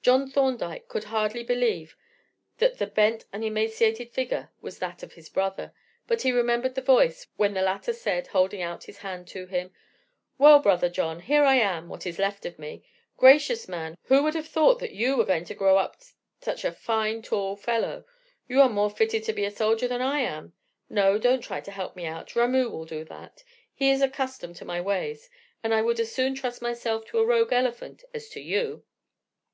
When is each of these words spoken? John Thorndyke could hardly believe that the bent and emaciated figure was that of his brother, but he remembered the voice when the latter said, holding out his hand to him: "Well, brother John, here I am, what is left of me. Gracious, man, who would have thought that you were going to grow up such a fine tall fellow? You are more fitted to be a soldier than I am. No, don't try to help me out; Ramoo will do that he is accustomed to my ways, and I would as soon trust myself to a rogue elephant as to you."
John 0.00 0.30
Thorndyke 0.30 0.88
could 0.88 1.04
hardly 1.04 1.42
believe 1.42 1.94
that 2.56 2.78
the 2.78 2.86
bent 2.86 3.26
and 3.34 3.44
emaciated 3.44 4.10
figure 4.10 4.48
was 4.62 4.78
that 4.78 5.02
of 5.02 5.12
his 5.12 5.28
brother, 5.28 5.74
but 6.06 6.22
he 6.22 6.32
remembered 6.32 6.74
the 6.74 6.80
voice 6.80 7.26
when 7.36 7.52
the 7.52 7.60
latter 7.60 7.92
said, 7.92 8.28
holding 8.28 8.62
out 8.62 8.84
his 8.84 8.96
hand 9.00 9.28
to 9.28 9.44
him: 9.44 9.70
"Well, 10.38 10.60
brother 10.60 10.88
John, 10.88 11.20
here 11.20 11.44
I 11.44 11.56
am, 11.56 11.90
what 11.90 12.06
is 12.06 12.18
left 12.18 12.46
of 12.46 12.58
me. 12.58 12.82
Gracious, 13.18 13.68
man, 13.68 13.98
who 14.04 14.22
would 14.22 14.34
have 14.34 14.48
thought 14.48 14.78
that 14.78 14.92
you 14.92 15.18
were 15.18 15.26
going 15.26 15.44
to 15.44 15.54
grow 15.54 15.76
up 15.76 15.94
such 16.40 16.64
a 16.64 16.72
fine 16.72 17.20
tall 17.20 17.54
fellow? 17.54 18.06
You 18.48 18.62
are 18.62 18.70
more 18.70 18.88
fitted 18.88 19.24
to 19.24 19.34
be 19.34 19.44
a 19.44 19.50
soldier 19.50 19.86
than 19.86 20.00
I 20.00 20.20
am. 20.20 20.54
No, 20.88 21.18
don't 21.18 21.42
try 21.42 21.60
to 21.60 21.70
help 21.70 21.94
me 21.96 22.06
out; 22.06 22.34
Ramoo 22.34 22.70
will 22.70 22.86
do 22.86 23.04
that 23.04 23.44
he 23.74 23.90
is 23.90 24.00
accustomed 24.00 24.56
to 24.56 24.64
my 24.64 24.80
ways, 24.80 25.28
and 25.62 25.74
I 25.74 25.82
would 25.82 26.00
as 26.00 26.10
soon 26.10 26.34
trust 26.34 26.62
myself 26.62 27.04
to 27.08 27.18
a 27.18 27.26
rogue 27.26 27.52
elephant 27.52 28.04
as 28.14 28.30
to 28.30 28.40
you." 28.40 28.82